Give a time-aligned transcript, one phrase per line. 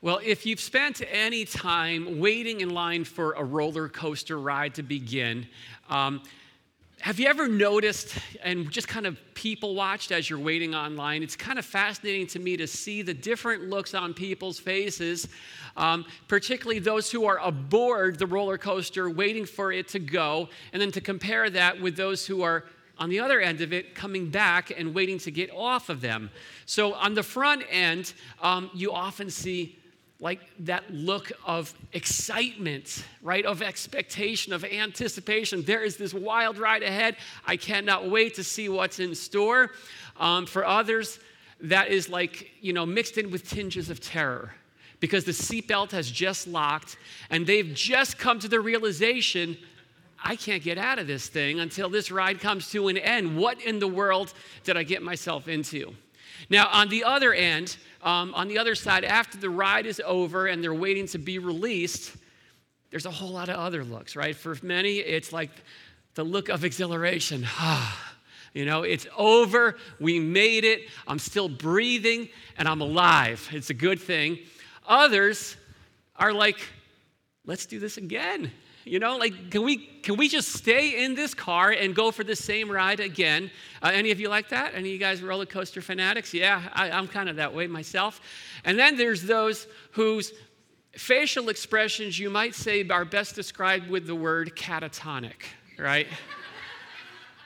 [0.00, 4.84] Well, if you've spent any time waiting in line for a roller coaster ride to
[4.84, 5.48] begin,
[5.90, 6.22] um,
[7.00, 11.24] have you ever noticed and just kind of people watched as you're waiting online?
[11.24, 15.26] It's kind of fascinating to me to see the different looks on people's faces,
[15.76, 20.80] um, particularly those who are aboard the roller coaster waiting for it to go, and
[20.80, 22.66] then to compare that with those who are
[23.00, 26.30] on the other end of it coming back and waiting to get off of them.
[26.66, 29.74] So on the front end, um, you often see
[30.20, 33.44] like that look of excitement, right?
[33.44, 35.62] Of expectation, of anticipation.
[35.62, 37.16] There is this wild ride ahead.
[37.46, 39.70] I cannot wait to see what's in store.
[40.18, 41.20] Um, for others,
[41.60, 44.54] that is like, you know, mixed in with tinges of terror
[45.00, 46.96] because the seatbelt has just locked
[47.30, 49.56] and they've just come to the realization
[50.22, 53.36] I can't get out of this thing until this ride comes to an end.
[53.36, 54.32] What in the world
[54.64, 55.94] did I get myself into?
[56.50, 60.46] Now, on the other end, um, on the other side, after the ride is over
[60.46, 62.16] and they're waiting to be released,
[62.90, 64.34] there's a whole lot of other looks, right?
[64.34, 65.50] For many, it's like
[66.14, 67.46] the look of exhilaration.
[68.54, 69.76] you know, it's over.
[70.00, 70.82] We made it.
[71.06, 73.48] I'm still breathing and I'm alive.
[73.52, 74.38] It's a good thing.
[74.86, 75.56] Others
[76.16, 76.58] are like,
[77.44, 78.50] let's do this again.
[78.84, 82.24] You know, like, can we, can we just stay in this car and go for
[82.24, 83.50] the same ride again?
[83.82, 84.74] Uh, any of you like that?
[84.74, 86.32] Any of you guys roller coaster fanatics?
[86.32, 88.20] Yeah, I, I'm kind of that way myself.
[88.64, 90.32] And then there's those whose
[90.92, 95.42] facial expressions you might say are best described with the word catatonic,
[95.78, 96.06] right?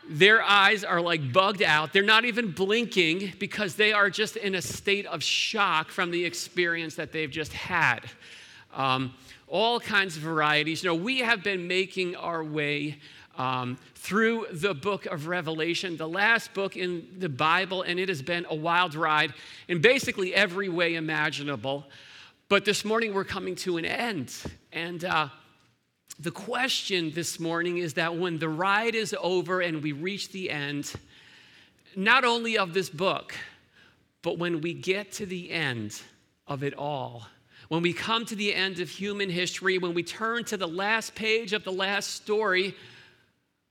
[0.08, 1.92] Their eyes are like bugged out.
[1.92, 6.24] They're not even blinking because they are just in a state of shock from the
[6.24, 8.00] experience that they've just had.
[8.74, 9.14] Um,
[9.52, 10.82] all kinds of varieties.
[10.82, 12.98] You know, we have been making our way
[13.36, 18.22] um, through the book of Revelation, the last book in the Bible, and it has
[18.22, 19.34] been a wild ride
[19.68, 21.84] in basically every way imaginable.
[22.48, 24.34] But this morning we're coming to an end.
[24.72, 25.28] And uh,
[26.18, 30.50] the question this morning is that when the ride is over and we reach the
[30.50, 30.94] end,
[31.94, 33.34] not only of this book,
[34.22, 36.00] but when we get to the end
[36.46, 37.26] of it all,
[37.72, 41.14] when we come to the end of human history, when we turn to the last
[41.14, 42.74] page of the last story,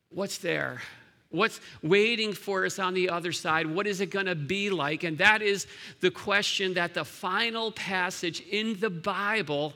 [0.09, 0.81] what's there?
[1.29, 3.67] What's waiting for us on the other side?
[3.67, 5.03] What is it going to be like?
[5.03, 5.67] And that is
[5.99, 9.75] the question that the final passage in the Bible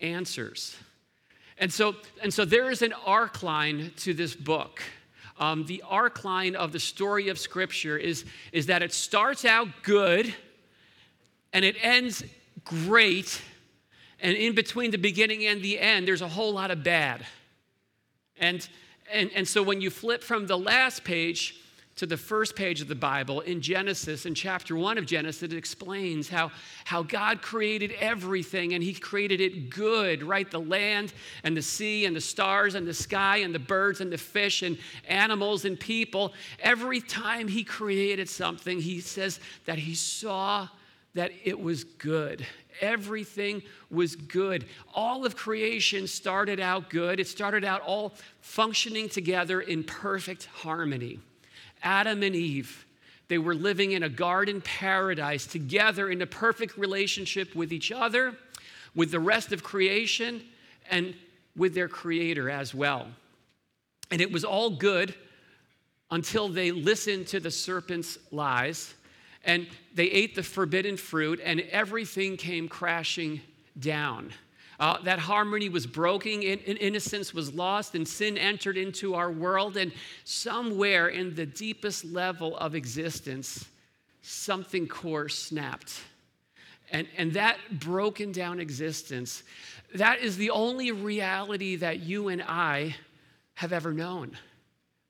[0.00, 0.74] answers.
[1.58, 4.82] And so, and so there is an arc line to this book.
[5.38, 9.68] Um, the arc line of the story of Scripture is, is that it starts out
[9.82, 10.34] good
[11.52, 12.24] and it ends
[12.64, 13.42] great
[14.20, 17.24] and in between the beginning and the end, there's a whole lot of bad.
[18.38, 18.68] And,
[19.12, 21.60] and, and so when you flip from the last page
[21.96, 25.52] to the first page of the Bible in Genesis, in chapter one of Genesis, it
[25.52, 26.50] explains how,
[26.84, 30.48] how God created everything and He created it good, right?
[30.48, 31.12] The land
[31.42, 34.62] and the sea and the stars and the sky and the birds and the fish
[34.62, 36.34] and animals and people.
[36.60, 40.68] Every time He created something, He says that He saw
[41.14, 42.46] that it was good
[42.80, 44.66] everything was good.
[44.94, 47.20] All of creation started out good.
[47.20, 51.20] It started out all functioning together in perfect harmony.
[51.82, 52.86] Adam and Eve,
[53.28, 58.34] they were living in a garden paradise together in a perfect relationship with each other,
[58.94, 60.42] with the rest of creation,
[60.90, 61.14] and
[61.56, 63.06] with their creator as well.
[64.10, 65.14] And it was all good
[66.10, 68.94] until they listened to the serpent's lies
[69.48, 73.40] and they ate the forbidden fruit, and everything came crashing
[73.78, 74.30] down.
[74.78, 79.78] Uh, that harmony was broken, in innocence was lost, and sin entered into our world.
[79.78, 79.90] And
[80.24, 83.66] somewhere in the deepest level of existence,
[84.20, 85.98] something core snapped.
[86.92, 89.44] And, and that broken down existence,
[89.94, 92.96] that is the only reality that you and I
[93.54, 94.36] have ever known.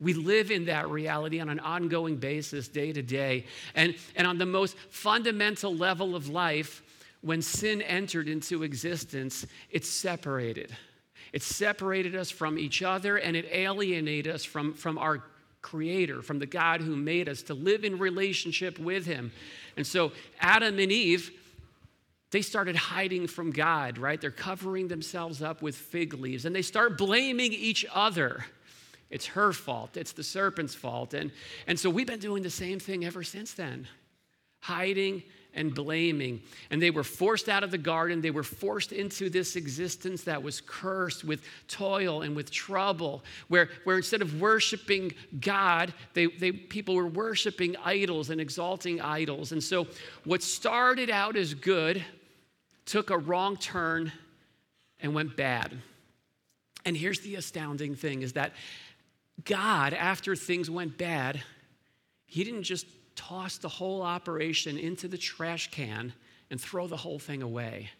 [0.01, 3.47] We live in that reality on an ongoing basis, day to day.
[3.75, 6.83] And, and on the most fundamental level of life,
[7.21, 10.77] when sin entered into existence, it separated.
[11.33, 15.25] It separated us from each other and it alienated us from, from our
[15.61, 19.33] Creator, from the God who made us to live in relationship with Him.
[19.77, 21.33] And so Adam and Eve,
[22.31, 24.21] they started hiding from God, right?
[24.21, 28.45] They're covering themselves up with fig leaves and they start blaming each other.
[29.11, 29.97] It's her fault.
[29.97, 31.15] It's the serpent's fault.
[31.15, 31.31] And,
[31.67, 33.87] and so we've been doing the same thing ever since then
[34.61, 35.23] hiding
[35.55, 36.43] and blaming.
[36.71, 38.21] And they were forced out of the garden.
[38.21, 43.71] They were forced into this existence that was cursed with toil and with trouble, where,
[43.85, 49.53] where instead of worshiping God, they, they, people were worshiping idols and exalting idols.
[49.53, 49.87] And so
[50.25, 52.05] what started out as good
[52.85, 54.13] took a wrong turn
[55.01, 55.77] and went bad.
[56.85, 58.53] And here's the astounding thing is that
[59.45, 61.43] God, after things went bad,
[62.27, 66.13] he didn't just toss the whole operation into the trash can
[66.51, 67.91] and throw the whole thing away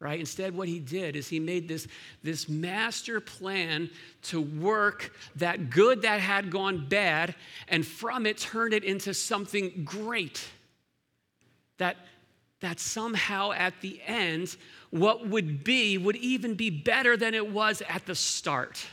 [0.00, 0.18] right?
[0.18, 1.86] Instead, what he did is he made this,
[2.22, 3.90] this master plan
[4.22, 7.34] to work that good that had gone bad
[7.68, 10.48] and from it turned it into something great.
[11.76, 11.96] That,
[12.60, 14.56] that somehow at the end,
[14.88, 18.86] what would be would even be better than it was at the start.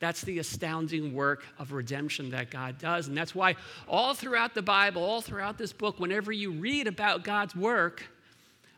[0.00, 3.08] That's the astounding work of redemption that God does.
[3.08, 3.56] And that's why
[3.88, 8.04] all throughout the Bible, all throughout this book, whenever you read about God's work,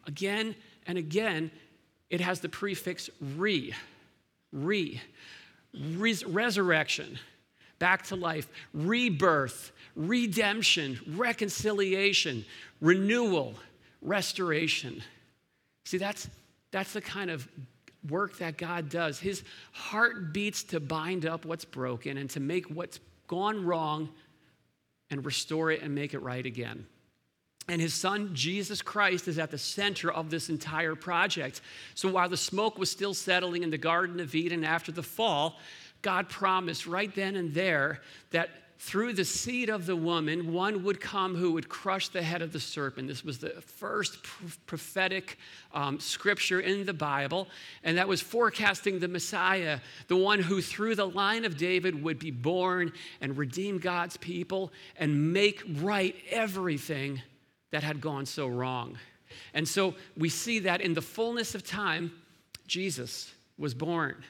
[0.07, 0.55] again
[0.87, 1.51] and again,
[2.09, 3.75] it has the prefix re.
[4.53, 5.01] Re.
[5.75, 7.19] Res- resurrection,
[7.79, 12.45] back to life, rebirth, redemption, reconciliation,
[12.81, 13.55] renewal,
[14.03, 15.03] restoration.
[15.85, 16.29] See, that's,
[16.73, 17.47] that's the kind of
[18.09, 19.19] work that God does.
[19.19, 19.43] His
[19.73, 24.09] heart beats to bind up what's broken and to make what's gone wrong
[25.11, 26.87] and restore it and make it right again.
[27.69, 31.61] And his son, Jesus Christ, is at the center of this entire project.
[31.95, 35.59] So while the smoke was still settling in the Garden of Eden after the fall,
[36.03, 38.01] God promised right then and there
[38.31, 38.51] that
[38.81, 42.51] through the seed of the woman, one would come who would crush the head of
[42.51, 43.09] the serpent.
[43.09, 44.17] This was the first
[44.65, 45.37] prophetic
[45.75, 47.47] um, scripture in the Bible,
[47.85, 52.19] and that was forecasting the Messiah, the one who, through the line of David, would
[52.19, 52.91] be born
[53.21, 57.21] and redeem God's people and make right everything
[57.73, 58.97] that had gone so wrong.
[59.53, 62.13] And so we see that in the fullness of time,
[62.67, 64.25] Jesus was born.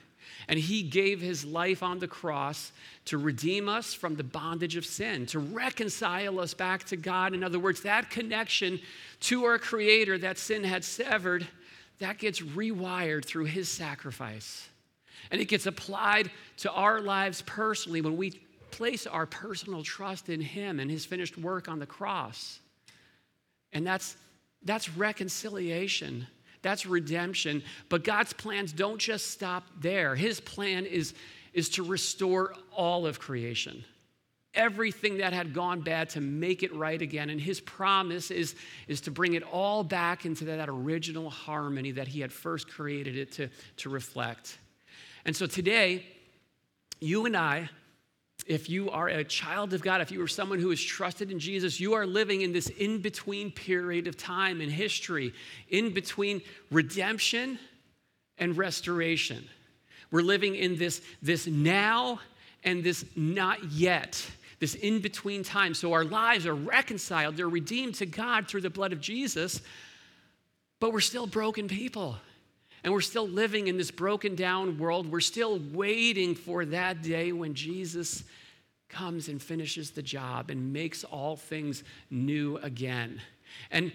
[0.49, 2.73] And he gave his life on the cross
[3.07, 7.35] to redeem us from the bondage of sin, to reconcile us back to God.
[7.35, 8.81] In other words, that connection
[9.21, 11.47] to our Creator that sin had severed,
[11.99, 14.69] that gets rewired through his sacrifice.
[15.31, 18.41] And it gets applied to our lives personally when we
[18.71, 22.61] place our personal trust in him and his finished work on the cross.
[23.73, 24.17] And that's,
[24.65, 26.27] that's reconciliation
[26.63, 27.63] that's redemption.
[27.89, 30.15] But God's plans don't just stop there.
[30.15, 31.15] His plan is,
[31.53, 33.85] is to restore all of creation,
[34.55, 37.31] everything that had gone bad, to make it right again.
[37.31, 38.55] And His promise is,
[38.89, 43.17] is to bring it all back into that original harmony that He had first created
[43.17, 43.49] it to,
[43.79, 44.59] to reflect.
[45.25, 46.05] And so today,
[47.01, 47.71] you and I,
[48.47, 51.39] if you are a child of God, if you are someone who is trusted in
[51.39, 55.33] Jesus, you are living in this in between period of time in history,
[55.69, 57.59] in between redemption
[58.39, 59.49] and restoration.
[60.11, 62.21] We're living in this, this now
[62.65, 64.25] and this not yet,
[64.59, 65.75] this in between time.
[65.75, 69.61] So our lives are reconciled, they're redeemed to God through the blood of Jesus,
[70.81, 72.17] but we're still broken people.
[72.83, 75.11] And we're still living in this broken down world.
[75.11, 78.25] We're still waiting for that day when Jesus
[78.89, 83.21] comes and finishes the job and makes all things new again.
[83.71, 83.93] And,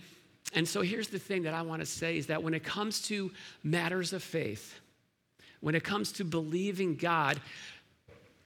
[0.53, 3.01] and so here's the thing that I want to say is that when it comes
[3.03, 3.31] to
[3.63, 4.79] matters of faith,
[5.59, 7.39] when it comes to believing God,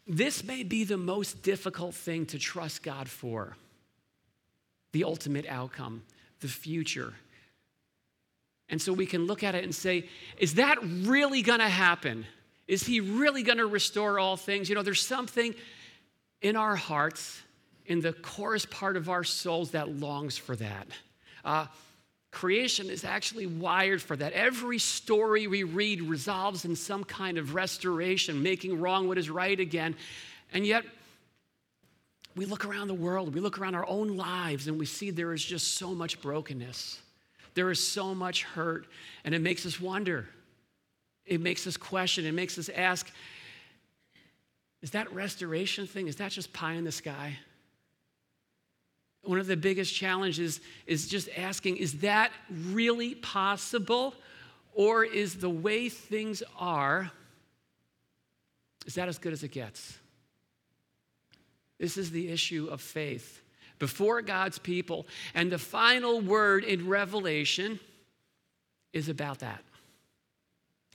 [0.08, 3.56] this may be the most difficult thing to trust God for
[4.92, 6.02] the ultimate outcome,
[6.40, 7.14] the future.
[8.70, 10.08] And so we can look at it and say,
[10.38, 12.26] is that really going to happen?
[12.68, 14.70] Is he really going to restore all things?
[14.70, 15.56] You know, there's something
[16.42, 17.42] in our hearts,
[17.86, 20.88] in the chorus part of our souls that longs for that.
[21.44, 21.66] Uh,
[22.32, 24.34] creation is actually wired for that.
[24.34, 29.60] Every story we read resolves in some kind of restoration, making wrong what is right
[29.60, 29.96] again.
[30.54, 30.86] And yet,
[32.36, 35.34] we look around the world, we look around our own lives, and we see there
[35.34, 37.00] is just so much brokenness.
[37.54, 38.88] There is so much hurt,
[39.24, 40.28] and it makes us wonder.
[41.26, 42.26] It makes us question.
[42.26, 43.12] It makes us ask
[44.82, 47.38] is that restoration thing, is that just pie in the sky?
[49.24, 54.14] One of the biggest challenges is just asking is that really possible?
[54.74, 57.12] Or is the way things are,
[58.86, 59.98] is that as good as it gets?
[61.80, 63.42] This is the issue of faith
[63.80, 65.08] before God's people.
[65.34, 67.80] And the final word in Revelation
[68.94, 69.64] is about that.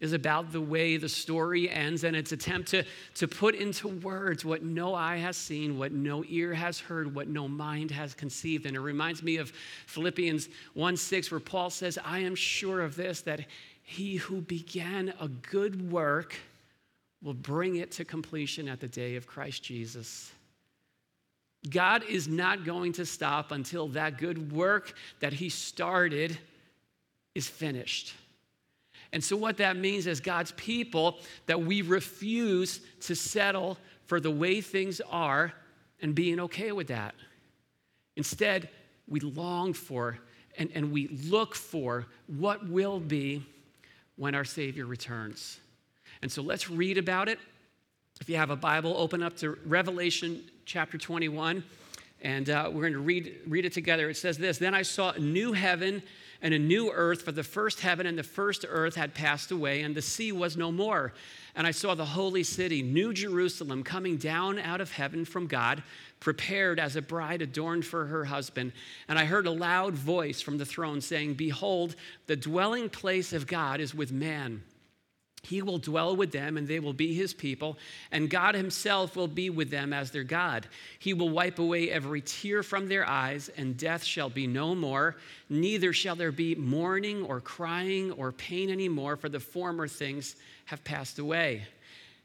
[0.00, 4.44] Is about the way the story ends and its attempt to, to put into words
[4.44, 8.66] what no eye has seen, what no ear has heard, what no mind has conceived.
[8.66, 9.52] And it reminds me of
[9.86, 13.46] Philippians 1 6, where Paul says, I am sure of this, that
[13.82, 16.34] he who began a good work
[17.22, 20.32] will bring it to completion at the day of Christ Jesus.
[21.68, 26.38] God is not going to stop until that good work that He started
[27.34, 28.14] is finished.
[29.12, 34.30] And so, what that means as God's people, that we refuse to settle for the
[34.30, 35.52] way things are
[36.02, 37.14] and being okay with that.
[38.16, 38.68] Instead,
[39.08, 40.18] we long for
[40.58, 43.44] and, and we look for what will be
[44.16, 45.58] when our Savior returns.
[46.22, 47.38] And so let's read about it.
[48.20, 51.64] If you have a Bible, open up to Revelation chapter 21,
[52.22, 54.08] and uh, we're going to read, read it together.
[54.08, 56.00] It says this Then I saw a new heaven
[56.40, 59.82] and a new earth, for the first heaven and the first earth had passed away,
[59.82, 61.12] and the sea was no more.
[61.56, 65.82] And I saw the holy city, New Jerusalem, coming down out of heaven from God,
[66.20, 68.72] prepared as a bride adorned for her husband.
[69.08, 73.48] And I heard a loud voice from the throne saying, Behold, the dwelling place of
[73.48, 74.62] God is with man.
[75.46, 77.76] He will dwell with them, and they will be his people,
[78.10, 80.66] and God himself will be with them as their God.
[80.98, 85.16] He will wipe away every tear from their eyes, and death shall be no more.
[85.48, 90.36] Neither shall there be mourning or crying or pain anymore, for the former things
[90.66, 91.66] have passed away.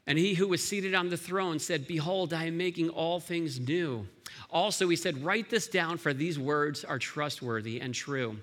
[0.06, 3.60] And he who was seated on the throne said, Behold, I am making all things
[3.60, 4.06] new.
[4.50, 8.36] Also, he said, Write this down, for these words are trustworthy and true.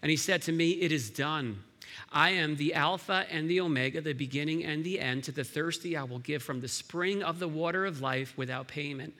[0.00, 1.62] And he said to me, It is done.
[2.10, 5.24] I am the Alpha and the Omega, the beginning and the end.
[5.24, 8.68] To the thirsty, I will give from the spring of the water of life without
[8.68, 9.14] payment.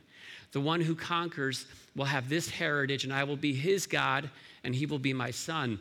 [0.52, 4.29] The one who conquers will have this heritage, and I will be his God,
[4.64, 5.79] and he will be my son.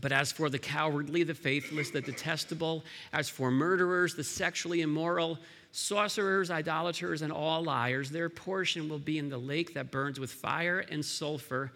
[0.00, 5.38] But as for the cowardly, the faithless, the detestable, as for murderers, the sexually immoral,
[5.72, 10.30] sorcerers, idolaters, and all liars, their portion will be in the lake that burns with
[10.30, 11.72] fire and sulfur,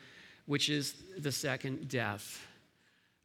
[0.46, 2.46] which is the second death.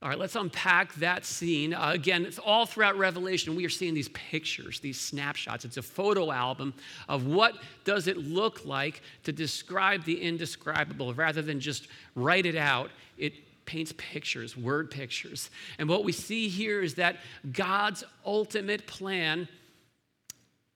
[0.05, 1.73] All right, let's unpack that scene.
[1.73, 3.55] Uh, again, it's all throughout Revelation.
[3.55, 5.65] We are seeing these pictures, these snapshots.
[5.65, 6.75] It's a photo album
[7.09, 11.11] of what does it look like to describe the indescribable.
[11.15, 13.33] Rather than just write it out, it
[13.65, 15.49] paints pictures, word pictures.
[15.79, 17.15] And what we see here is that
[17.51, 19.47] God's ultimate plan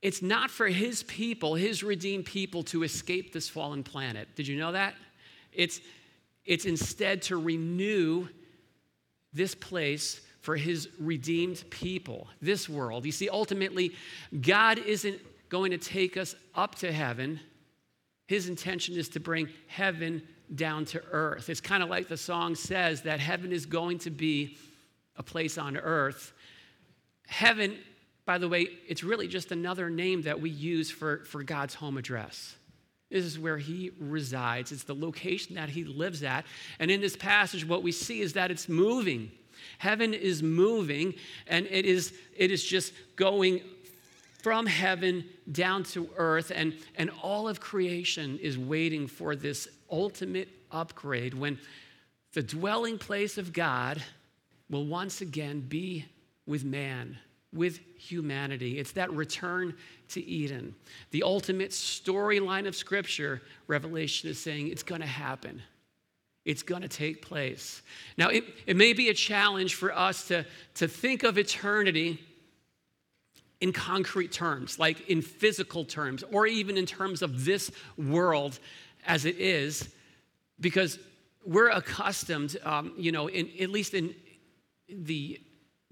[0.02, 4.30] it's not for his people, his redeemed people to escape this fallen planet.
[4.34, 4.96] Did you know that?
[5.54, 5.82] It's
[6.46, 8.28] it's instead to renew
[9.34, 13.06] this place for his redeemed people, this world.
[13.06, 13.94] You see, ultimately,
[14.42, 15.20] God isn't
[15.50, 17.40] going to take us up to heaven.
[18.28, 21.50] His intention is to bring heaven down to earth.
[21.50, 24.58] It's kind of like the song says that heaven is going to be
[25.18, 26.34] a place on earth.
[27.28, 27.78] Heaven,
[28.26, 31.98] by the way, it's really just another name that we use for, for God's home
[31.98, 32.56] address.
[33.10, 34.72] This is where he resides.
[34.72, 36.46] It's the location that he lives at.
[36.80, 39.32] And in this passage, what we see is that it's moving.
[39.80, 41.16] Heaven is moving,
[41.48, 43.62] and it is, it is just going
[44.42, 50.48] from heaven down to earth, and, and all of creation is waiting for this ultimate
[50.72, 51.60] upgrade when
[52.34, 54.02] the dwelling place of God
[54.70, 56.06] will once again be
[56.46, 57.18] with man,
[57.54, 58.78] with humanity.
[58.78, 59.76] It's that return
[60.10, 60.76] to Eden.
[61.12, 65.62] The ultimate storyline of Scripture, Revelation is saying it's going to happen.
[66.46, 67.82] It's going to take place.
[68.18, 72.20] Now, it, it may be a challenge for us to, to think of eternity
[73.62, 78.60] in concrete terms, like in physical terms, or even in terms of this world
[79.06, 79.90] as it is,
[80.60, 80.98] because
[81.46, 84.16] we're accustomed, um, you know, in, at least in
[84.88, 85.42] the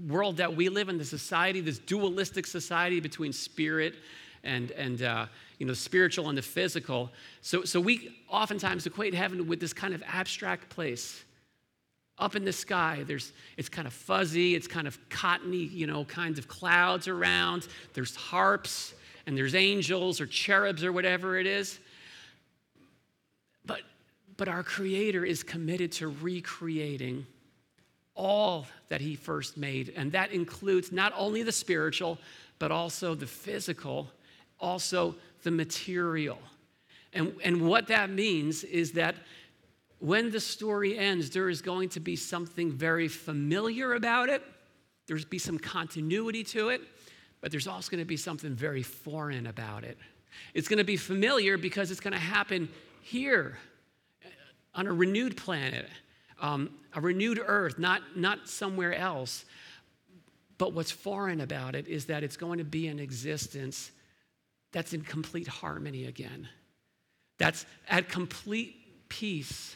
[0.05, 3.95] world that we live in, the society, this dualistic society between spirit
[4.43, 5.25] and, and uh,
[5.57, 7.11] you know, spiritual and the physical.
[7.41, 11.23] So, so we oftentimes equate heaven with this kind of abstract place.
[12.19, 16.03] Up in the sky there's it's kind of fuzzy it's kind of cottony you know
[16.05, 17.67] kinds of clouds around.
[17.93, 18.95] There's harps
[19.27, 21.79] and there's angels or cherubs or whatever it is.
[23.67, 23.81] But
[24.35, 27.27] but our creator is committed to recreating
[28.17, 32.17] all that he first made and that includes not only the spiritual
[32.59, 34.09] but also the physical
[34.59, 36.39] also the material
[37.13, 39.15] and, and what that means is that
[39.99, 44.43] when the story ends, there is going to be something very familiar about it.
[45.07, 46.81] There's be some continuity to it,
[47.41, 49.97] but there's also going to be something very foreign about it.
[50.53, 52.69] It's going to be familiar because it's going to happen
[53.01, 53.57] here
[54.75, 55.87] on a renewed planet,
[56.41, 59.45] um, a renewed earth, not, not somewhere else.
[60.57, 63.91] But what's foreign about it is that it's going to be an existence
[64.71, 66.47] that's in complete harmony again,
[67.37, 69.75] that's at complete peace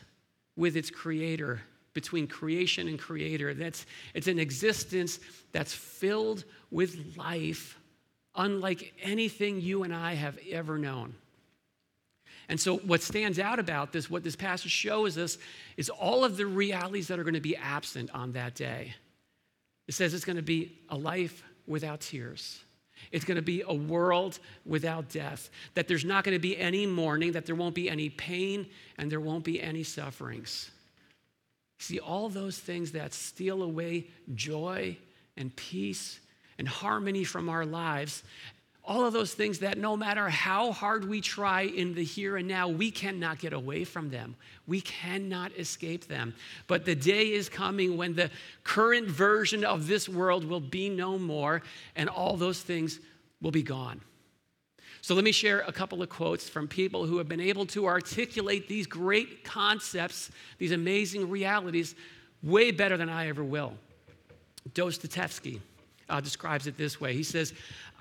[0.55, 1.61] with its creator,
[1.93, 3.53] between creation and creator.
[3.53, 5.19] That's, it's an existence
[5.51, 7.77] that's filled with life,
[8.35, 11.15] unlike anything you and I have ever known.
[12.51, 15.37] And so, what stands out about this, what this passage shows us,
[15.77, 18.93] is all of the realities that are going to be absent on that day.
[19.87, 22.59] It says it's going to be a life without tears.
[23.13, 26.85] It's going to be a world without death, that there's not going to be any
[26.85, 28.67] mourning, that there won't be any pain,
[28.97, 30.71] and there won't be any sufferings.
[31.79, 34.97] See, all those things that steal away joy
[35.37, 36.19] and peace
[36.57, 38.23] and harmony from our lives,
[38.91, 42.45] all of those things that no matter how hard we try in the here and
[42.45, 44.35] now, we cannot get away from them.
[44.67, 46.35] We cannot escape them.
[46.67, 48.29] But the day is coming when the
[48.65, 51.61] current version of this world will be no more,
[51.95, 52.99] and all those things
[53.41, 54.01] will be gone.
[54.99, 57.85] So let me share a couple of quotes from people who have been able to
[57.85, 61.95] articulate these great concepts, these amazing realities,
[62.43, 63.73] way better than I ever will.
[64.73, 65.61] Dostoevsky
[66.09, 67.53] uh, describes it this way He says,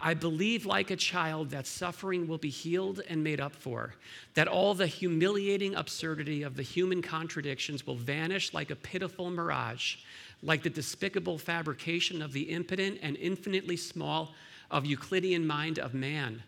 [0.03, 3.95] I believe like a child that suffering will be healed and made up for,
[4.35, 9.97] that all the humiliating absurdity of the human contradictions will vanish like a pitiful mirage,
[10.43, 14.33] like the despicable fabrication of the impotent and infinitely small
[14.71, 16.43] of Euclidean mind of man.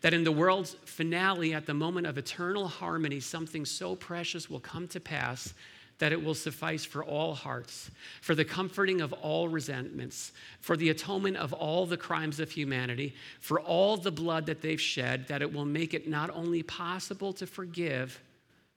[0.00, 4.60] That in the world's finale, at the moment of eternal harmony, something so precious will
[4.60, 5.54] come to pass
[5.98, 10.90] that it will suffice for all hearts, for the comforting of all resentments, for the
[10.90, 15.40] atonement of all the crimes of humanity, for all the blood that they've shed, that
[15.40, 18.20] it will make it not only possible to forgive,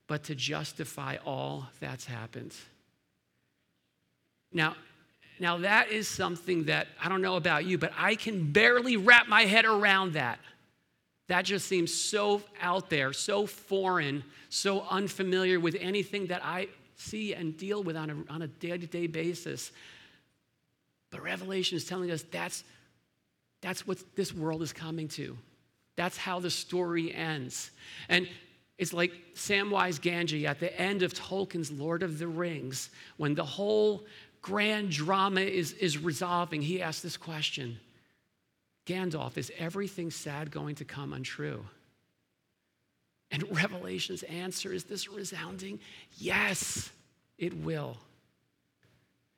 [0.08, 2.56] but to justify all that's happened.
[4.54, 4.76] Now,
[5.40, 9.28] now that is something that I don't know about you, but I can barely wrap
[9.28, 10.40] my head around that.
[11.28, 16.70] That just seems so out there, so foreign, so unfamiliar with anything that I
[17.00, 19.72] see and deal with on a, on a day-to-day basis.
[21.12, 22.64] But Revelation is telling us that's,
[23.62, 25.38] that's what this world is coming to.
[25.96, 27.72] That's how the story ends.
[28.08, 28.28] And
[28.78, 33.44] it's like Samwise Gamgee at the end of Tolkien's Lord of the Rings, when the
[33.44, 34.06] whole
[34.42, 37.80] grand drama is, is resolving, he asks this question
[38.86, 41.66] Gandalf, is everything sad going to come untrue?
[43.32, 45.80] And Revelation's answer is this resounding
[46.18, 46.90] yes,
[47.38, 47.98] it will.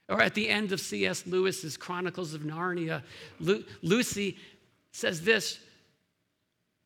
[0.09, 1.25] Or at the end of C.S.
[1.25, 3.01] Lewis's Chronicles of Narnia,
[3.39, 4.37] Lu- Lucy
[4.91, 5.57] says this.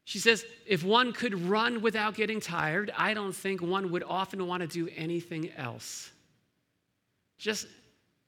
[0.04, 4.46] She says, if one could run without getting tired, I don't think one would often
[4.46, 6.12] want to do anything else.
[7.40, 7.66] Just,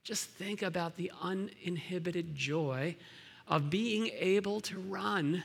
[0.03, 2.95] just think about the uninhibited joy
[3.47, 5.43] of being able to run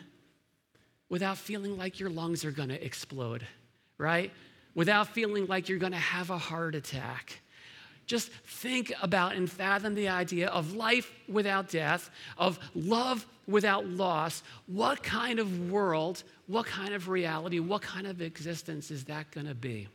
[1.13, 3.47] without feeling like your lungs are going to explode,
[3.99, 4.33] right?
[4.75, 7.39] Without feeling like you're going to have a heart attack.
[8.07, 14.43] Just think about and fathom the idea of life without death, of love without loss.
[14.67, 19.47] What kind of world, what kind of reality, what kind of existence is that going
[19.47, 19.89] to be?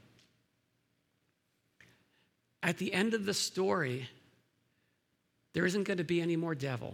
[2.62, 4.08] At the end of the story,
[5.54, 6.94] there isn't going to be any more devil.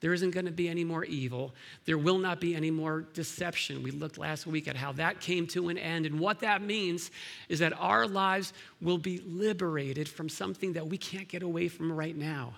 [0.00, 1.54] There isn't going to be any more evil.
[1.86, 3.82] There will not be any more deception.
[3.82, 6.04] We looked last week at how that came to an end.
[6.04, 7.10] And what that means
[7.48, 11.90] is that our lives will be liberated from something that we can't get away from
[11.90, 12.54] right now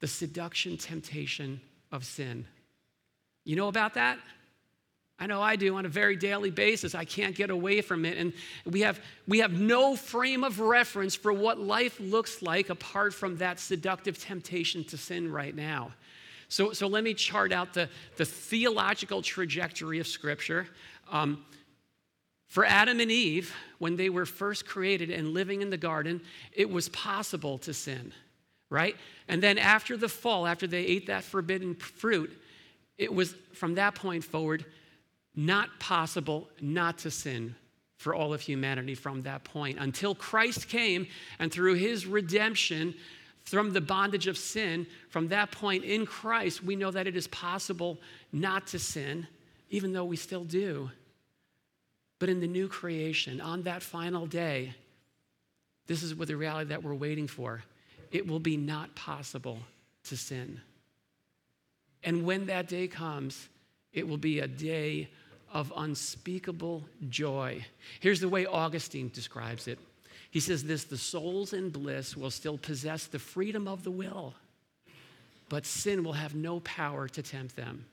[0.00, 2.46] the seduction, temptation of sin.
[3.44, 4.18] You know about that?
[5.20, 6.94] I know I do on a very daily basis.
[6.94, 8.16] I can't get away from it.
[8.18, 8.32] And
[8.64, 13.38] we have, we have no frame of reference for what life looks like apart from
[13.38, 15.92] that seductive temptation to sin right now.
[16.48, 20.66] So, so let me chart out the, the theological trajectory of Scripture.
[21.10, 21.44] Um,
[22.46, 26.68] for Adam and Eve, when they were first created and living in the garden, it
[26.68, 28.12] was possible to sin,
[28.70, 28.96] right?
[29.28, 32.32] And then after the fall, after they ate that forbidden fruit,
[32.96, 34.64] it was from that point forward
[35.36, 37.54] not possible not to sin
[37.98, 41.06] for all of humanity from that point until Christ came
[41.38, 42.94] and through his redemption
[43.48, 47.26] from the bondage of sin, from that point in Christ, we know that it is
[47.28, 47.98] possible
[48.32, 49.26] not to sin,
[49.70, 50.90] even though we still do.
[52.18, 54.74] But in the new creation, on that final day,
[55.86, 57.62] this is what the reality that we're waiting for.
[58.10, 59.58] It will be not possible
[60.04, 60.60] to sin.
[62.04, 63.48] And when that day comes,
[63.92, 65.08] it will be a day
[65.52, 67.64] of unspeakable joy.
[68.00, 69.78] Here's the way Augustine describes it
[70.30, 74.34] he says this the souls in bliss will still possess the freedom of the will,
[75.48, 77.86] but sin will have no power to tempt them.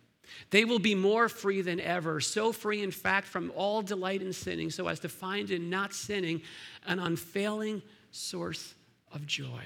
[0.50, 4.34] They will be more free than ever, so free, in fact, from all delight in
[4.34, 6.42] sinning, so as to find in not sinning
[6.86, 8.74] an unfailing source
[9.14, 9.62] of joy.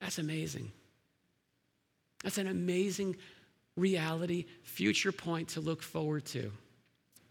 [0.00, 0.70] That's amazing.
[2.22, 3.16] That's an amazing
[3.76, 6.52] reality, future point to look forward to.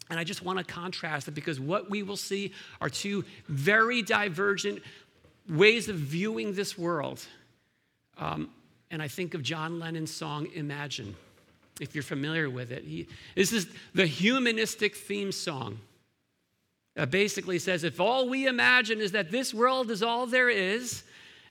[0.10, 4.02] And I just want to contrast it because what we will see are two very
[4.02, 4.82] divergent
[5.48, 7.26] ways of viewing this world.
[8.17, 8.50] Um,
[8.91, 11.15] and I think of John Lennon's song Imagine,
[11.80, 12.84] if you're familiar with it.
[12.84, 15.80] He, this is the humanistic theme song.
[16.98, 21.04] Uh, basically says if all we imagine is that this world is all there is,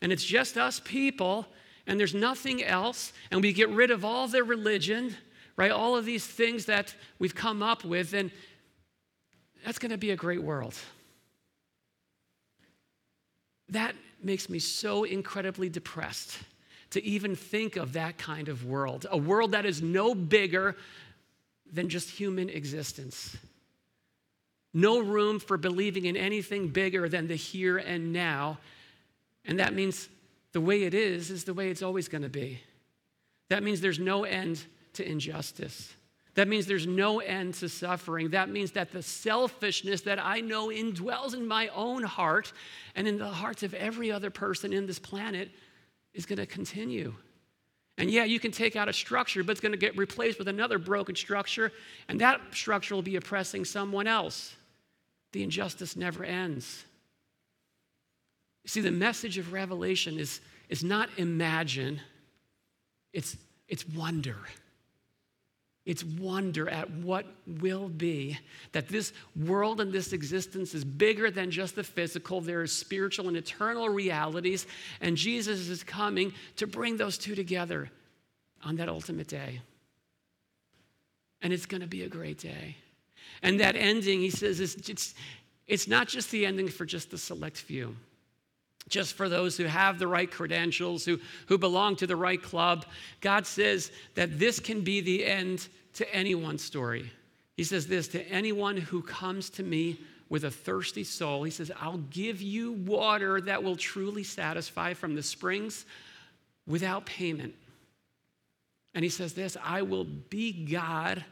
[0.02, 1.46] and it's just us people,
[1.86, 5.16] and there's nothing else, and we get rid of all the religion,
[5.58, 5.72] right?
[5.72, 8.30] All of these things that we've come up with, and
[9.66, 10.74] that's going to be a great world.
[13.68, 16.38] That makes me so incredibly depressed
[16.90, 20.76] to even think of that kind of world, a world that is no bigger
[21.70, 23.36] than just human existence.
[24.72, 28.58] No room for believing in anything bigger than the here and now.
[29.44, 30.08] And that means
[30.52, 32.60] the way it is is the way it's always going to be.
[33.48, 34.64] That means there's no end
[34.98, 35.94] to injustice.
[36.34, 38.30] That means there's no end to suffering.
[38.30, 42.52] That means that the selfishness that I know indwells in my own heart
[42.94, 45.50] and in the hearts of every other person in this planet
[46.14, 47.12] is going to continue.
[47.96, 50.46] And yeah, you can take out a structure, but it's going to get replaced with
[50.46, 51.72] another broken structure,
[52.08, 54.54] and that structure will be oppressing someone else.
[55.32, 56.84] The injustice never ends.
[58.64, 62.00] See, the message of Revelation is, is not imagine,
[63.12, 64.36] it's, it's wonder.
[65.88, 68.38] It's wonder at what will be.
[68.72, 72.42] That this world and this existence is bigger than just the physical.
[72.42, 74.66] There are spiritual and eternal realities,
[75.00, 77.90] and Jesus is coming to bring those two together
[78.62, 79.62] on that ultimate day.
[81.40, 82.76] And it's going to be a great day.
[83.42, 85.14] And that ending, he says, is it's,
[85.66, 87.96] it's not just the ending for just the select few,
[88.90, 92.84] just for those who have the right credentials, who, who belong to the right club.
[93.22, 97.10] God says that this can be the end to anyone's story.
[97.56, 99.98] He says this to anyone who comes to me
[100.28, 105.14] with a thirsty soul, he says, I'll give you water that will truly satisfy from
[105.14, 105.86] the springs
[106.66, 107.54] without payment.
[108.94, 111.24] And he says this I will be God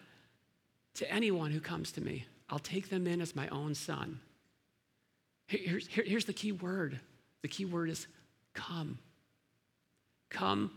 [0.95, 2.27] to anyone who comes to me.
[2.49, 4.21] I'll take them in as my own son.
[5.47, 6.99] Here's, here, here's the key word
[7.43, 8.07] the key word is
[8.55, 8.99] come.
[10.31, 10.73] Come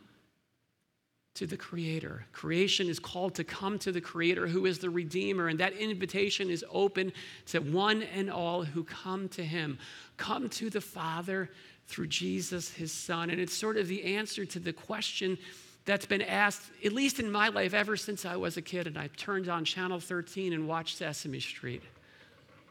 [1.39, 2.25] to the Creator.
[2.33, 6.49] Creation is called to come to the Creator who is the Redeemer, and that invitation
[6.49, 7.13] is open
[7.45, 9.79] to one and all who come to Him.
[10.17, 11.49] Come to the Father
[11.87, 13.29] through Jesus, His Son.
[13.29, 15.37] And it's sort of the answer to the question
[15.85, 18.97] that's been asked, at least in my life, ever since I was a kid and
[18.97, 21.83] I turned on Channel 13 and watched Sesame Street.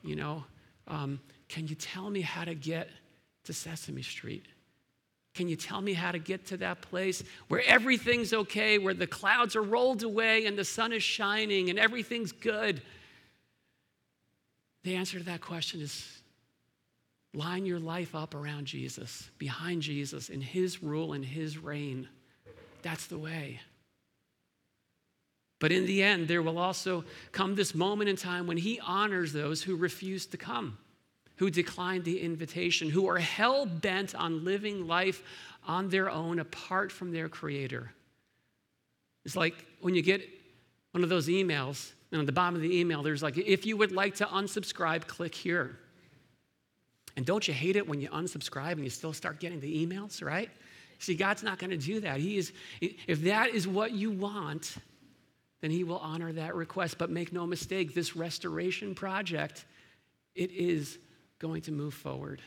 [0.04, 0.44] You know,
[0.88, 2.90] um, can you tell me how to get
[3.44, 4.44] to Sesame Street?
[5.38, 9.06] Can you tell me how to get to that place where everything's okay, where the
[9.06, 12.82] clouds are rolled away and the sun is shining and everything's good?
[14.82, 16.04] The answer to that question is
[17.34, 22.08] line your life up around Jesus, behind Jesus, in his rule and his reign.
[22.82, 23.60] That's the way.
[25.60, 29.32] But in the end, there will also come this moment in time when he honors
[29.32, 30.78] those who refuse to come,
[31.38, 35.22] who decline the invitation, who are hell bent on living life
[35.66, 37.92] on their own apart from their creator.
[39.24, 40.28] It's like when you get
[40.92, 43.76] one of those emails, and on the bottom of the email, there's like, if you
[43.76, 45.78] would like to unsubscribe, click here.
[47.16, 50.24] And don't you hate it when you unsubscribe and you still start getting the emails,
[50.24, 50.50] right?
[50.98, 52.18] See, God's not going to do that.
[52.18, 54.76] He is, if that is what you want,
[55.60, 56.96] then He will honor that request.
[56.98, 59.66] But make no mistake, this restoration project,
[60.34, 60.98] it is
[61.38, 62.40] going to move forward.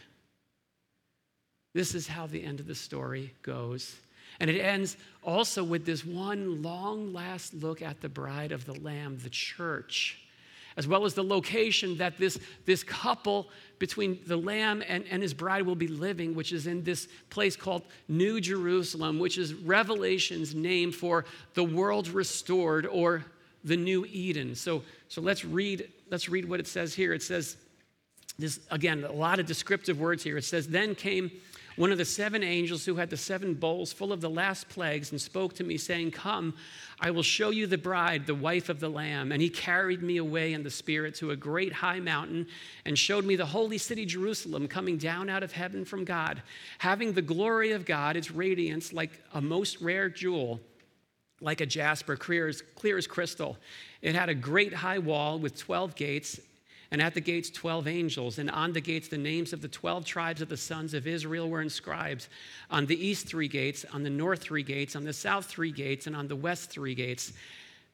[1.73, 3.95] This is how the end of the story goes.
[4.39, 8.79] And it ends also with this one long last look at the bride of the
[8.79, 10.17] Lamb, the church
[10.77, 13.49] as well as the location that this, this couple
[13.79, 17.55] between the Lamb and, and his bride will be living, which is in this place
[17.55, 23.25] called New Jerusalem, which is Revelation's name for the world restored or
[23.63, 24.55] the new Eden.
[24.55, 27.13] So, so let's read, let's read what it says here.
[27.13, 27.57] It says,
[28.41, 30.37] this again, a lot of descriptive words here.
[30.37, 31.31] It says, Then came
[31.77, 35.11] one of the seven angels who had the seven bowls full of the last plagues
[35.11, 36.53] and spoke to me, saying, Come,
[36.99, 39.31] I will show you the bride, the wife of the Lamb.
[39.31, 42.47] And he carried me away in the Spirit to a great high mountain
[42.85, 46.41] and showed me the holy city Jerusalem coming down out of heaven from God,
[46.79, 50.59] having the glory of God, its radiance like a most rare jewel
[51.41, 53.57] like a jasper, clear as, clear as crystal.
[54.01, 56.39] It had a great high wall with 12 gates,
[56.91, 58.37] and at the gates, 12 angels.
[58.37, 61.49] And on the gates, the names of the 12 tribes of the sons of Israel
[61.49, 62.27] were inscribed.
[62.69, 63.85] On the east, three gates.
[63.93, 64.95] On the north, three gates.
[64.97, 66.07] On the south, three gates.
[66.07, 67.31] And on the west, three gates.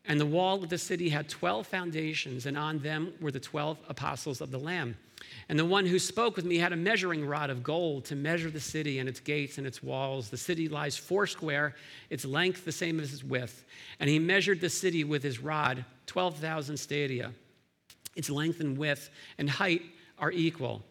[0.08, 3.78] And the wall of the city had 12 foundations, and on them were the 12
[3.90, 4.96] apostles of the Lamb.
[5.50, 8.50] And the one who spoke with me had a measuring rod of gold to measure
[8.50, 10.30] the city and its gates and its walls.
[10.30, 11.76] The city lies foursquare,
[12.10, 13.66] its length the same as its width.
[14.00, 17.34] And he measured the city with his rod, 12,000 stadia.
[18.18, 19.84] Its length and width and height
[20.20, 20.84] are equal.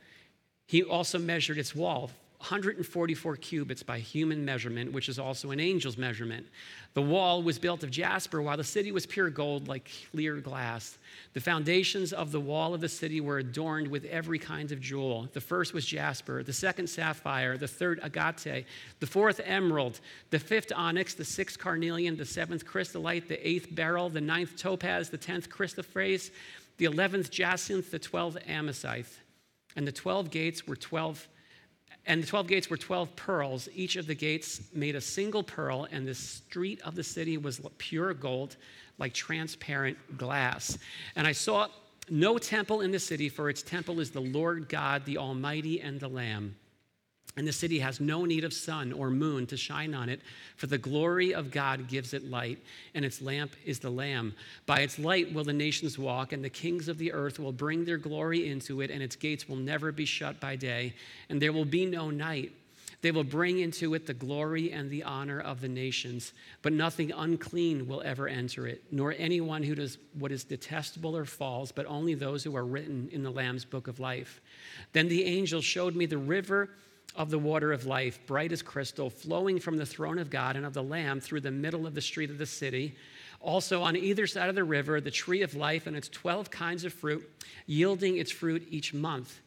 [0.67, 5.97] He also measured its wall, 144 cubits by human measurement, which is also an angel's
[5.97, 6.47] measurement.
[6.95, 10.99] The wall was built of jasper, while the city was pure gold like clear glass.
[11.33, 15.29] The foundations of the wall of the city were adorned with every kind of jewel.
[15.33, 18.67] The first was jasper, the second sapphire, the third agate,
[19.01, 24.09] the fourth emerald, the fifth onyx, the sixth carnelian, the seventh chrysolite, the eighth beryl,
[24.11, 26.31] the ninth topaz, the tenth chrysoprase,
[26.79, 29.21] the eleventh jacinth, the twelfth amethyst.
[29.75, 31.29] And the twelve gates were twelve
[32.07, 33.69] and the 12 gates were 12 pearls.
[33.75, 37.61] Each of the gates made a single pearl, and the street of the city was
[37.79, 38.57] pure gold,
[38.99, 40.79] like transparent glass.
[41.17, 41.67] And I saw
[42.09, 45.99] no temple in the city, for its temple is the Lord God, the Almighty, and
[45.99, 46.55] the Lamb.
[47.37, 50.23] And the city has no need of sun or moon to shine on it,
[50.57, 52.59] for the glory of God gives it light,
[52.95, 54.35] and its lamp is the Lamb.
[54.65, 57.85] By its light will the nations walk, and the kings of the earth will bring
[57.85, 60.95] their glory into it, and its gates will never be shut by day,
[61.29, 62.53] and there will be no night.
[63.03, 67.13] They will bring into it the glory and the honor of the nations, but nothing
[67.13, 71.85] unclean will ever enter it, nor anyone who does what is detestable or false, but
[71.85, 74.41] only those who are written in the Lamb's book of life.
[74.95, 76.71] Then the angel showed me the river
[77.17, 80.67] of the water of life, bright as crystal, flowing from the throne of God and
[80.67, 82.97] of the Lamb through the middle of the street of the city.
[83.41, 86.85] Also, on either side of the river, the tree of life and its 12 kinds
[86.85, 87.29] of fruit,
[87.67, 89.41] yielding its fruit each month.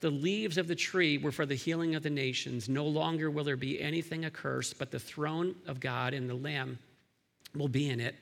[0.00, 2.68] The leaves of the tree were for the healing of the nations.
[2.68, 6.78] No longer will there be anything accursed, but the throne of God and the Lamb
[7.54, 8.14] will be in it,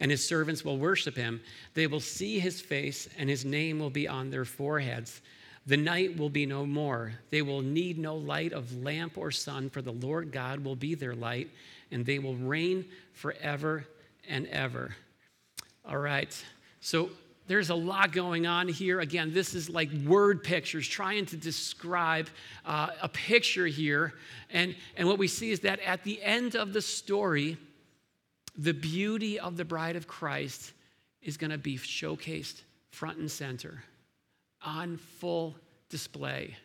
[0.00, 1.40] and his servants will worship him.
[1.74, 5.20] They will see his face, and his name will be on their foreheads.
[5.66, 7.12] The night will be no more.
[7.30, 10.94] They will need no light of lamp or sun, for the Lord God will be
[10.94, 11.50] their light,
[11.90, 13.86] and they will reign forever
[14.28, 14.96] and ever.
[15.86, 16.34] All right.
[16.80, 17.10] So
[17.46, 19.00] there's a lot going on here.
[19.00, 22.28] Again, this is like word pictures, trying to describe
[22.64, 24.14] uh, a picture here.
[24.50, 27.58] And, and what we see is that at the end of the story,
[28.56, 30.72] the beauty of the bride of Christ
[31.22, 33.84] is going to be showcased front and center
[34.62, 35.56] on full
[35.88, 36.56] display.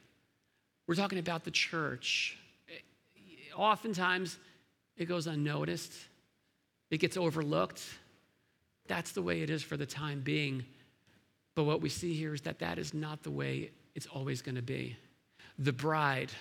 [0.87, 2.37] We're talking about the church.
[3.55, 4.37] Oftentimes,
[4.97, 5.93] it goes unnoticed,
[6.91, 7.83] it gets overlooked.
[8.87, 10.63] That's the way it is for the time being.
[11.55, 14.55] But what we see here is that that is not the way it's always going
[14.55, 14.95] to be.
[15.57, 16.31] The bride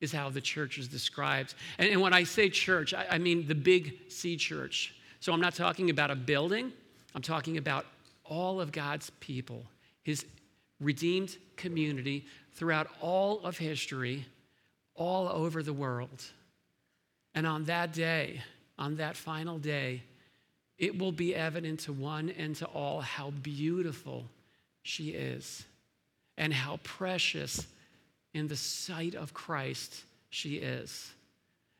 [0.00, 1.54] is how the church is described.
[1.78, 4.94] And, and when I say church, I, I mean the big C church.
[5.20, 6.72] So I'm not talking about a building,
[7.14, 7.86] I'm talking about
[8.24, 9.64] all of God's people,
[10.02, 10.24] his
[10.80, 14.26] redeemed community throughout all of history,
[14.94, 16.24] all over the world.
[17.34, 18.42] And on that day,
[18.78, 20.02] on that final day,
[20.78, 24.24] it will be evident to one and to all how beautiful
[24.82, 25.64] she is
[26.36, 27.66] and how precious
[28.32, 31.12] in the sight of Christ she is.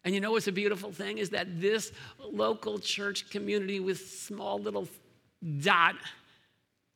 [0.04, 4.58] And you know what's a beautiful thing is that this local church community with small
[4.58, 4.88] little
[5.60, 5.96] dot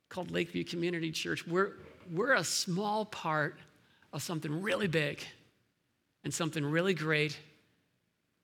[0.09, 1.73] called Lakeview Community Church, we're,
[2.11, 3.57] we're a small part
[4.11, 5.23] of something really big
[6.23, 7.37] and something really great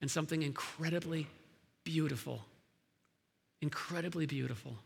[0.01, 1.27] and something incredibly
[1.83, 2.45] beautiful.
[3.61, 4.77] Incredibly beautiful.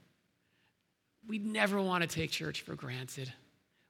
[1.27, 3.31] We never want to take church for granted.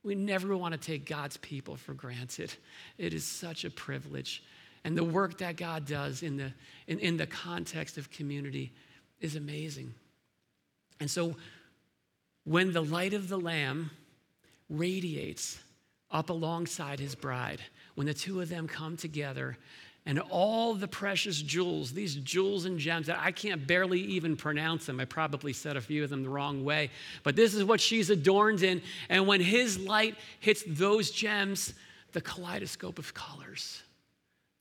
[0.04, 2.54] We never want to take God's people for granted.
[2.98, 4.44] It is such a privilege.
[4.84, 6.52] And the work that God does in the,
[6.88, 8.74] in, in the context of community
[9.22, 9.94] is amazing.
[11.00, 11.36] And so,
[12.44, 13.92] when the light of the Lamb
[14.74, 15.60] radiates
[16.12, 17.62] up alongside his bride
[17.96, 19.58] when the two of them come together
[20.06, 24.86] and all the precious jewels, these jewels and gems that I can't barely even pronounce
[24.86, 25.00] them.
[25.00, 26.90] I probably said a few of them the wrong way,
[27.24, 28.82] but this is what she's adorned in.
[29.08, 31.74] And when his light hits those gems,
[32.12, 33.83] the kaleidoscope of colors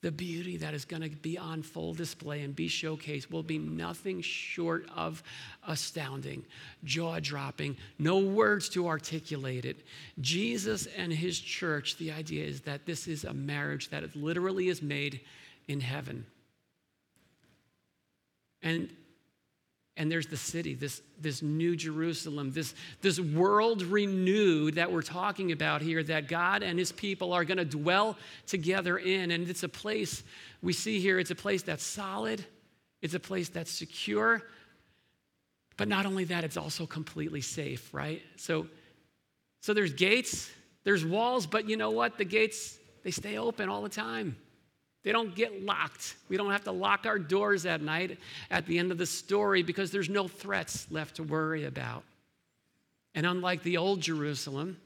[0.03, 3.57] the beauty that is going to be on full display and be showcased will be
[3.57, 5.23] nothing short of
[5.65, 6.43] astounding,
[6.83, 9.77] jaw dropping, no words to articulate it.
[10.19, 14.81] Jesus and his church, the idea is that this is a marriage that literally is
[14.81, 15.21] made
[15.69, 16.25] in heaven.
[18.61, 18.89] And
[19.95, 25.51] and there's the city, this, this new Jerusalem, this, this world renewed that we're talking
[25.51, 29.29] about here, that God and his people are going to dwell together in.
[29.29, 30.23] And it's a place,
[30.63, 32.43] we see here, it's a place that's solid,
[33.03, 34.41] it's a place that's secure,
[35.77, 38.21] But not only that, it's also completely safe, right?
[38.35, 38.67] So,
[39.61, 40.51] so there's gates,
[40.83, 42.17] there's walls, but you know what?
[42.17, 44.35] The gates, they stay open all the time.
[45.03, 46.15] They don't get locked.
[46.29, 48.17] We don't have to lock our doors at night
[48.49, 52.03] at the end of the story because there's no threats left to worry about.
[53.13, 54.77] And unlike the old Jerusalem,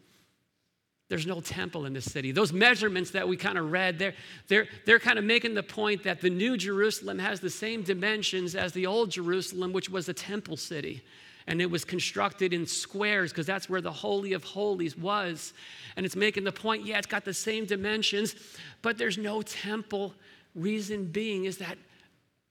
[1.10, 2.32] there's no temple in the city.
[2.32, 4.14] Those measurements that we kind of read, they're,
[4.48, 8.56] they're, they're kind of making the point that the new Jerusalem has the same dimensions
[8.56, 11.04] as the old Jerusalem, which was a temple city.
[11.48, 15.54] And it was constructed in squares because that's where the Holy of Holies was.
[15.96, 18.36] And it's making the point yeah, it's got the same dimensions,
[18.82, 20.14] but there's no temple.
[20.56, 21.78] Reason being is that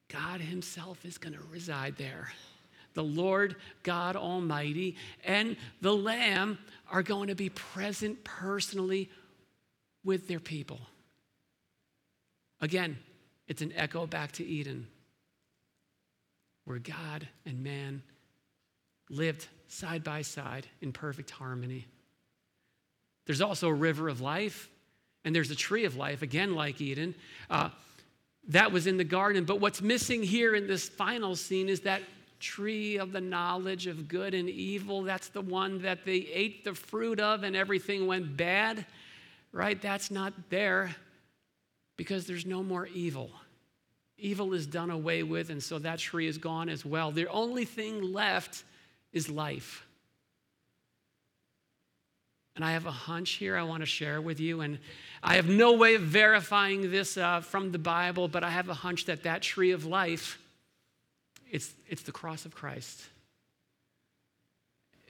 [0.08, 2.28] God Himself is going to reside there
[2.96, 3.54] the Lord
[3.84, 6.58] God Almighty and the Lamb
[6.90, 9.10] are going to be present personally
[10.02, 10.80] with their people.
[12.60, 12.96] Again,
[13.46, 14.88] it's an echo back to Eden,
[16.64, 18.02] where God and man
[19.08, 21.86] lived side by side in perfect harmony.
[23.26, 24.68] There's also a river of life,
[25.24, 27.14] and there's a tree of life, again, like Eden.
[27.50, 27.70] Uh,
[28.48, 29.44] that was in the garden.
[29.44, 32.02] But what's missing here in this final scene is that
[32.38, 35.02] tree of the knowledge of good and evil.
[35.02, 38.86] That's the one that they ate the fruit of and everything went bad,
[39.52, 39.80] right?
[39.80, 40.94] That's not there
[41.96, 43.30] because there's no more evil.
[44.18, 47.10] Evil is done away with, and so that tree is gone as well.
[47.10, 48.64] The only thing left
[49.12, 49.84] is life.
[52.54, 54.62] And I have a hunch here I want to share with you.
[54.62, 54.78] And
[55.22, 58.74] I have no way of verifying this uh, from the Bible, but I have a
[58.74, 60.38] hunch that that tree of life
[61.50, 63.02] it's, it's the cross of Christ.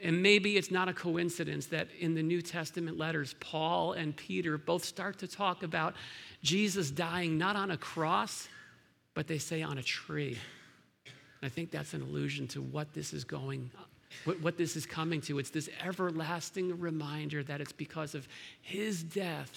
[0.02, 4.59] And maybe it's not a coincidence that in the New Testament letters, Paul and Peter
[4.59, 5.94] both start to talk about
[6.42, 8.48] Jesus dying not on a cross,
[9.14, 10.38] but they say on a tree.
[11.42, 13.70] I think that's an allusion to what this is going,
[14.25, 15.38] what, what this is coming to.
[15.38, 18.27] It's this everlasting reminder that it's because of
[18.62, 19.51] his death.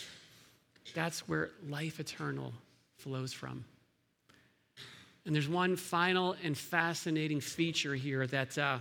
[0.94, 2.54] That's where life eternal
[2.98, 3.64] flows from.
[5.26, 8.80] And there's one final and fascinating feature here that uh,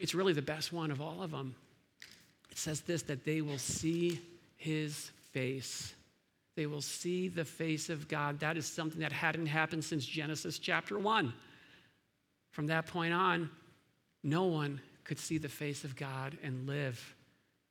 [0.00, 1.54] it's really the best one of all of them.
[2.50, 4.20] It says this that they will see
[4.56, 5.94] his face.
[6.54, 8.40] They will see the face of God.
[8.40, 11.32] That is something that hadn't happened since Genesis chapter 1.
[12.52, 13.50] From that point on,
[14.22, 17.14] no one could see the face of God and live.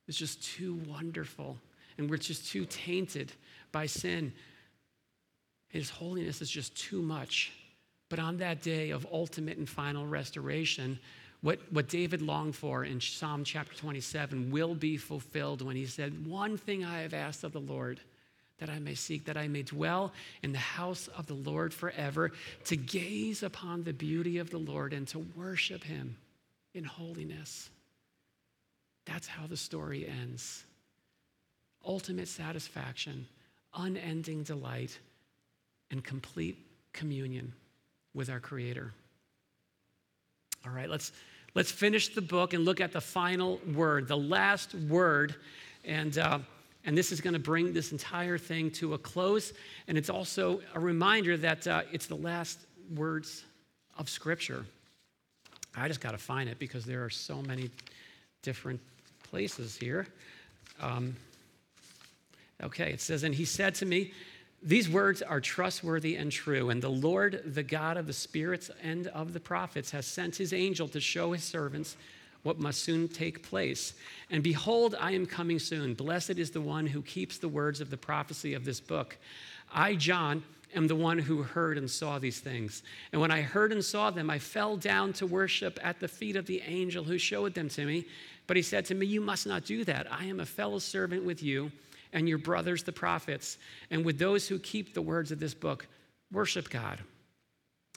[0.06, 1.56] It's just too wonderful.
[1.96, 3.32] And we're just too tainted
[3.70, 4.32] by sin.
[5.68, 7.52] His holiness is just too much.
[8.08, 10.98] But on that day of ultimate and final restoration,
[11.40, 16.26] what, what David longed for in Psalm chapter 27 will be fulfilled when he said,
[16.26, 18.00] One thing I have asked of the Lord,
[18.62, 20.12] that I may seek, that I may dwell
[20.44, 22.30] in the house of the Lord forever,
[22.66, 26.16] to gaze upon the beauty of the Lord and to worship him
[26.72, 27.70] in holiness.
[29.04, 30.62] That's how the story ends.
[31.84, 33.26] Ultimate satisfaction,
[33.74, 34.96] unending delight
[35.90, 36.56] and complete
[36.92, 37.52] communion
[38.14, 38.92] with our Creator.
[40.64, 41.10] All right, let's,
[41.56, 45.34] let's finish the book and look at the final word, the last word.
[45.84, 46.38] And, uh,
[46.84, 49.52] and this is going to bring this entire thing to a close.
[49.88, 52.58] And it's also a reminder that uh, it's the last
[52.94, 53.44] words
[53.98, 54.66] of Scripture.
[55.76, 57.70] I just got to find it because there are so many
[58.42, 58.80] different
[59.30, 60.06] places here.
[60.80, 61.16] Um,
[62.62, 64.12] okay, it says, And he said to me,
[64.64, 69.08] these words are trustworthy and true, and the Lord, the God of the spirits and
[69.08, 71.96] of the prophets, has sent his angel to show his servants
[72.42, 73.94] what must soon take place.
[74.30, 75.94] And behold, I am coming soon.
[75.94, 79.16] Blessed is the one who keeps the words of the prophecy of this book.
[79.72, 80.42] I, John,
[80.74, 82.82] am the one who heard and saw these things.
[83.12, 86.36] And when I heard and saw them, I fell down to worship at the feet
[86.36, 88.06] of the angel who showed them to me.
[88.46, 90.10] But he said to me, You must not do that.
[90.12, 91.70] I am a fellow servant with you
[92.12, 93.56] and your brothers, the prophets,
[93.90, 95.86] and with those who keep the words of this book,
[96.30, 96.98] worship God.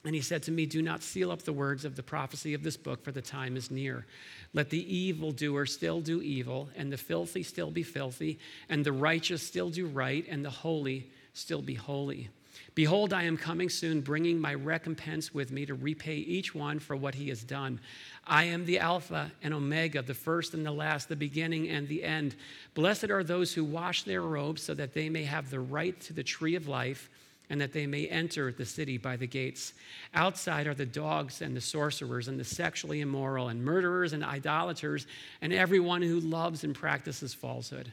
[0.06, 2.62] And he said to me, Do not seal up the words of the prophecy of
[2.62, 4.06] this book, for the time is near.
[4.54, 9.42] Let the evildoer still do evil, and the filthy still be filthy, and the righteous
[9.42, 12.28] still do right, and the holy still be holy.
[12.76, 16.94] Behold, I am coming soon, bringing my recompense with me to repay each one for
[16.94, 17.80] what he has done.
[18.24, 22.04] I am the Alpha and Omega, the first and the last, the beginning and the
[22.04, 22.36] end.
[22.74, 26.12] Blessed are those who wash their robes so that they may have the right to
[26.12, 27.10] the tree of life
[27.48, 29.72] and that they may enter the city by the gates.
[30.14, 35.06] Outside are the dogs and the sorcerers and the sexually immoral and murderers and idolaters
[35.40, 37.92] and everyone who loves and practices falsehood.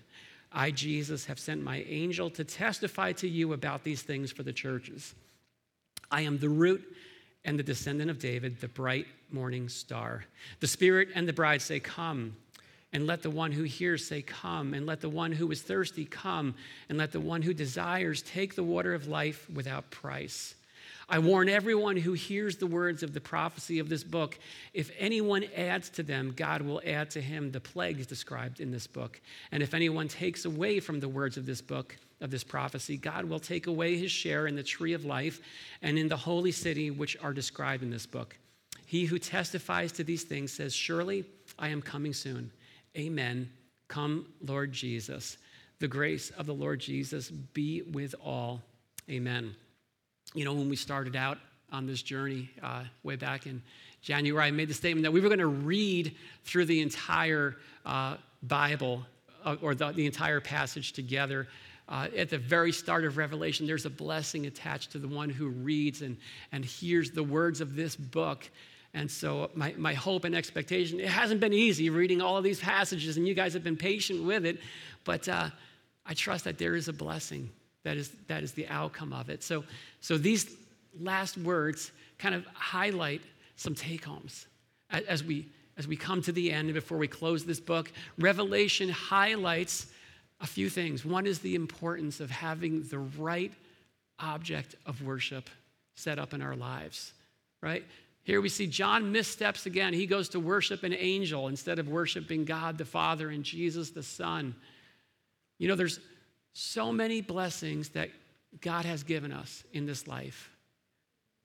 [0.52, 4.54] I, Jesus, have sent my angel to testify to you about these things for the
[4.54, 5.16] churches.
[6.12, 6.84] I am the root
[7.46, 10.26] and the descendant of David, the bright morning star.
[10.60, 12.38] The Spirit and the bride say, Come.
[12.94, 14.74] And let the one who hears say, Come.
[14.74, 16.56] And let the one who is thirsty come.
[16.88, 20.56] And let the one who desires take the water of life without price.
[21.10, 24.40] I warn everyone who hears the words of the prophecy of this book
[24.74, 28.88] if anyone adds to them, God will add to him the plagues described in this
[28.88, 29.20] book.
[29.52, 33.26] And if anyone takes away from the words of this book, of this prophecy, God
[33.26, 35.42] will take away his share in the tree of life
[35.82, 38.38] and in the holy city which are described in this book.
[38.86, 41.26] He who testifies to these things says, Surely
[41.60, 42.52] I am coming soon.
[42.98, 43.50] Amen.
[43.88, 45.38] Come, Lord Jesus.
[45.80, 48.62] The grace of the Lord Jesus be with all.
[49.10, 49.56] Amen.
[50.36, 51.40] You know, when we started out
[51.72, 53.64] on this journey uh, way back in
[54.02, 58.18] January, I made the statement that we were going to read through the entire uh,
[58.44, 59.04] Bible
[59.44, 61.48] uh, or the, the, entire passage together.
[61.90, 65.50] Uh, at the very start of Revelation, there's a blessing attached to the one who
[65.50, 66.18] reads and,
[66.52, 68.50] and hears the words of this book.
[68.94, 72.60] And so, my, my hope and expectation, it hasn't been easy reading all of these
[72.60, 74.60] passages, and you guys have been patient with it,
[75.04, 75.50] but uh,
[76.06, 77.50] I trust that there is a blessing
[77.84, 79.44] that is, that is the outcome of it.
[79.44, 79.64] So,
[80.00, 80.56] so these
[81.00, 83.22] last words kind of highlight
[83.56, 84.46] some take homes
[84.90, 87.92] as we, as we come to the end and before we close this book.
[88.18, 89.88] Revelation highlights
[90.40, 91.04] a few things.
[91.04, 93.52] One is the importance of having the right
[94.20, 95.50] object of worship
[95.96, 97.14] set up in our lives,
[97.62, 97.84] right?
[98.24, 99.94] Here we see John missteps again.
[99.94, 104.04] He goes to worship an angel instead of worshiping God the Father and Jesus the
[104.04, 104.56] Son.
[105.60, 106.00] You know, there's
[106.54, 108.10] so many blessings that
[108.62, 110.50] God has given us in this life.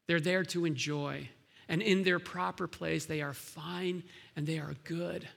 [0.06, 1.28] They're there to enjoy,
[1.68, 4.04] and in their proper place, they are fine
[4.36, 5.28] and they are good.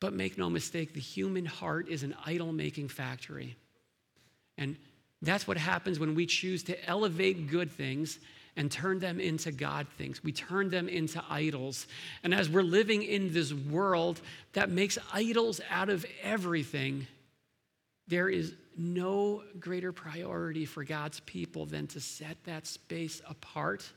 [0.00, 3.56] But make no mistake, the human heart is an idol making factory.
[4.56, 4.76] And
[5.22, 8.18] that's what happens when we choose to elevate good things
[8.56, 10.22] and turn them into God things.
[10.22, 11.86] We turn them into idols.
[12.22, 14.20] And as we're living in this world
[14.52, 17.06] that makes idols out of everything,
[18.08, 23.88] there is no greater priority for God's people than to set that space apart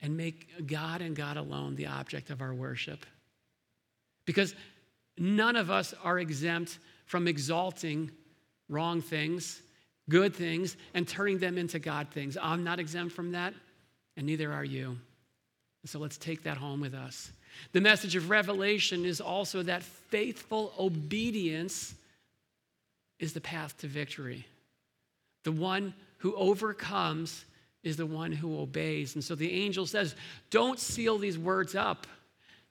[0.00, 3.04] and make God and God alone the object of our worship.
[4.24, 4.54] Because
[5.18, 8.10] none of us are exempt from exalting
[8.68, 9.60] wrong things,
[10.10, 12.36] good things, and turning them into God things.
[12.40, 13.54] I'm not exempt from that,
[14.18, 14.98] and neither are you.
[15.86, 17.32] So let's take that home with us.
[17.72, 21.94] The message of Revelation is also that faithful obedience
[23.18, 24.46] is the path to victory.
[25.44, 27.44] The one who overcomes
[27.82, 29.14] is the one who obeys.
[29.14, 30.14] And so the angel says,
[30.50, 32.06] Don't seal these words up.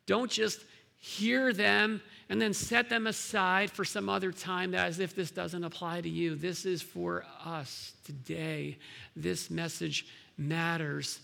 [0.05, 0.61] Don't just
[0.97, 5.63] hear them and then set them aside for some other time as if this doesn't
[5.63, 6.35] apply to you.
[6.35, 8.77] This is for us today.
[9.15, 10.05] This message
[10.37, 11.19] matters.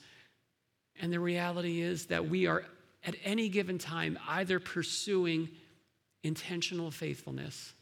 [0.99, 2.65] And the reality is that we are
[3.03, 5.49] at any given time either pursuing
[6.23, 7.73] intentional faithfulness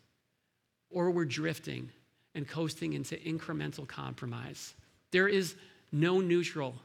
[0.90, 1.90] or we're drifting
[2.36, 4.74] and coasting into incremental compromise.
[5.12, 5.56] There is
[5.94, 6.76] no neutral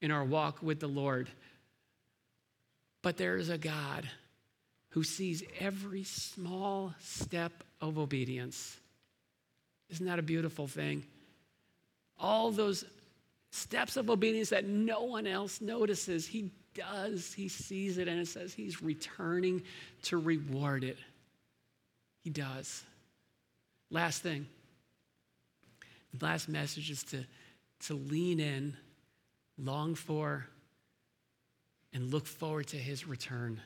[0.00, 1.28] in our walk with the Lord,
[3.02, 4.08] but there is a God
[4.92, 8.76] who sees every small step of obedience.
[9.88, 11.04] Isn't that a beautiful thing?
[12.18, 12.84] All those
[13.50, 17.32] steps of obedience that no one else notices, he does.
[17.32, 19.62] He sees it, and it says he's returning
[20.04, 20.98] to reward it.
[22.22, 22.82] He does.
[23.90, 24.46] Last thing.
[26.12, 27.24] The last message is to,
[27.86, 28.76] to lean in,
[29.56, 30.46] long for,
[31.94, 33.58] and look forward to his return.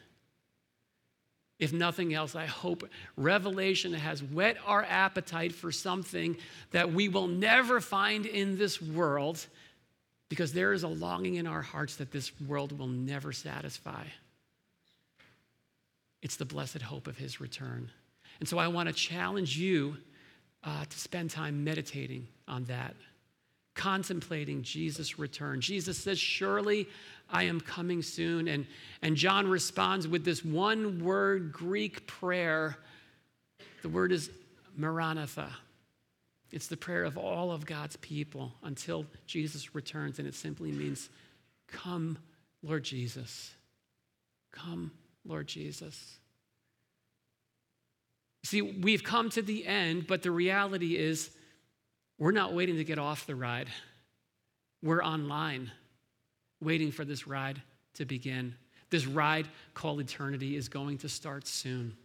[1.58, 6.36] If nothing else, I hope Revelation has whet our appetite for something
[6.72, 9.46] that we will never find in this world
[10.28, 14.04] because there is a longing in our hearts that this world will never satisfy.
[16.22, 17.90] It's the blessed hope of his return.
[18.40, 19.96] And so I want to challenge you
[20.64, 22.96] uh, to spend time meditating on that,
[23.74, 25.60] contemplating Jesus' return.
[25.60, 26.88] Jesus says, Surely
[27.28, 28.48] I am coming soon.
[28.48, 28.66] And,
[29.02, 32.76] and John responds with this one word Greek prayer.
[33.82, 34.30] The word is
[34.76, 35.50] Maranatha.
[36.52, 41.08] It's the prayer of all of God's people until Jesus returns, and it simply means,
[41.66, 42.18] Come,
[42.62, 43.52] Lord Jesus.
[44.52, 44.92] Come,
[45.24, 46.18] Lord Jesus.
[48.44, 51.30] See, we've come to the end, but the reality is
[52.16, 53.68] we're not waiting to get off the ride.
[54.82, 55.72] We're online
[56.60, 57.60] waiting for this ride
[57.94, 58.54] to begin.
[58.90, 61.96] This ride called eternity is going to start soon.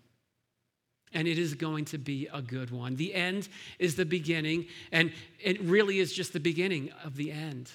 [1.13, 2.95] And it is going to be a good one.
[2.95, 3.49] The end
[3.79, 7.69] is the beginning, and it really is just the beginning of the end.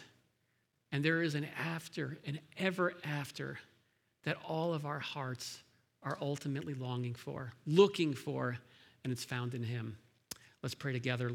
[0.90, 3.58] And there is an after, an ever after,
[4.24, 5.62] that all of our hearts
[6.02, 8.56] are ultimately longing for, looking for,
[9.04, 9.96] and it's found in Him.
[10.62, 11.24] Let's pray together.